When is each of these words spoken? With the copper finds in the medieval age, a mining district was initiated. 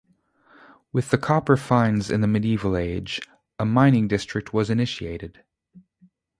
With 0.91 1.11
the 1.11 1.17
copper 1.19 1.55
finds 1.55 2.09
in 2.09 2.21
the 2.21 2.27
medieval 2.27 2.75
age, 2.75 3.21
a 3.59 3.65
mining 3.65 4.07
district 4.07 4.51
was 4.51 4.71
initiated. 4.71 5.43